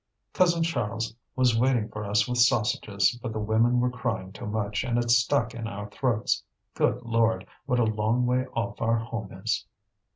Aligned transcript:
Cousin 0.33 0.63
Charles 0.63 1.13
was 1.35 1.55
waiting 1.55 1.87
for 1.89 2.05
us 2.05 2.27
with 2.27 2.39
sausages, 2.39 3.19
but 3.21 3.33
the 3.33 3.39
women 3.39 3.79
were 3.79 3.91
crying 3.91 4.31
too 4.31 4.47
much, 4.47 4.83
and 4.83 4.97
it 4.97 5.11
stuck 5.11 5.53
in 5.53 5.67
our 5.67 5.91
throats. 5.91 6.41
Good 6.73 7.03
Lord! 7.03 7.45
what 7.67 7.77
a 7.77 7.83
long 7.83 8.25
way 8.25 8.47
off 8.55 8.81
our 8.81 8.97
home 8.97 9.31
is!" 9.31 9.63